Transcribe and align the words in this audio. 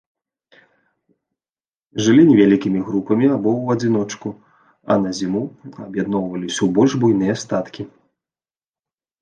Жылі 2.05 2.23
невялікімі 2.29 2.79
групамі 2.87 3.25
або 3.35 3.49
ў 3.57 3.63
адзіночку, 3.77 4.29
а 4.95 4.97
на 5.05 5.09
зіму 5.21 5.43
аб'ядноўваліся 5.89 6.57
ў 6.63 6.69
больш 6.79 6.91
буйныя 7.05 7.33
статкі. 7.45 7.83